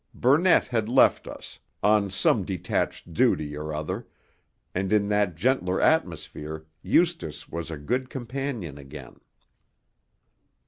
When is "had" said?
0.65-0.89